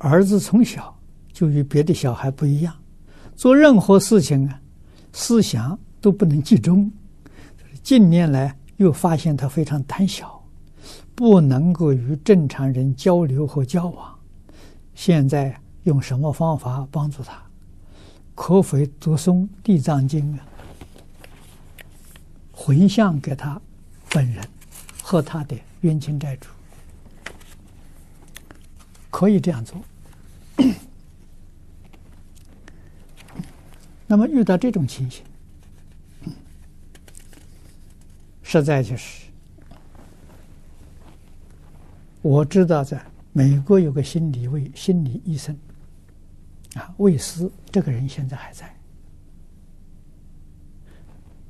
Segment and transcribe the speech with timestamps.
[0.00, 0.96] 儿子从小
[1.32, 2.74] 就与别的小孩不一样，
[3.36, 4.60] 做任何事情啊，
[5.12, 6.90] 思想都不能集中。
[7.82, 10.42] 近年来又发现他非常胆小，
[11.14, 14.18] 不能够与正常人交流和交往。
[14.94, 17.42] 现在用什么方法帮助他？
[18.34, 20.46] 可否读诵《地藏经》啊？
[22.52, 23.60] 回向给他
[24.10, 24.44] 本人
[25.02, 26.48] 和他的冤亲债主。
[29.12, 29.78] 可以这样做。
[34.08, 35.22] 那么遇到这种情形，
[38.42, 39.26] 实在就是，
[42.22, 45.54] 我知道在美国有个心理卫心理医生，
[46.74, 48.74] 啊，卫斯这个人现在还在，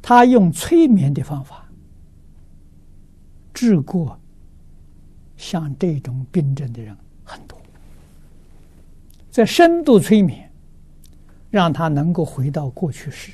[0.00, 1.68] 他用催眠的方法
[3.52, 4.18] 治过
[5.36, 6.96] 像这种病症的人。
[7.22, 7.59] 很多，
[9.30, 10.50] 在深度催眠，
[11.50, 13.32] 让他能够回到过去式，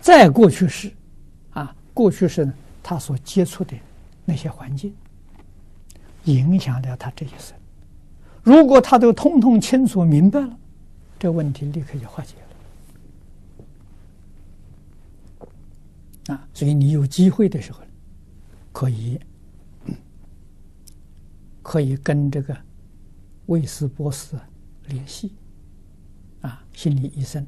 [0.00, 0.92] 在过去式，
[1.50, 3.76] 啊，过去式呢，他所接触的
[4.24, 4.94] 那些环境，
[6.24, 7.56] 影响了他这一生。
[8.42, 10.58] 如果他都通通清楚明白了，
[11.18, 12.34] 这问题立刻就化解
[16.28, 16.34] 了。
[16.34, 17.80] 啊，所以你有机会的时候，
[18.72, 19.18] 可以。
[21.68, 22.56] 可以跟这个
[23.46, 24.36] 卫斯博士
[24.86, 25.32] 联系，
[26.40, 27.46] 啊，心理医生。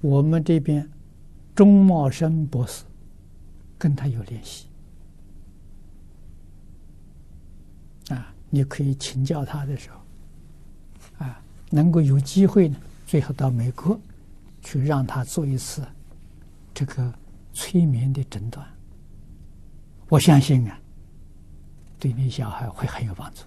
[0.00, 0.88] 我们这边
[1.54, 2.84] 钟茂生博士
[3.78, 4.66] 跟他有联系，
[8.08, 13.98] 啊，你可以请教他的时候，啊，能够有机会呢，最好到美国
[14.62, 15.82] 去让他做一次
[16.74, 17.12] 这个
[17.52, 18.66] 催眠的诊断。
[20.08, 20.80] 我相信啊。
[21.98, 23.40] 对你小孩会很有帮助。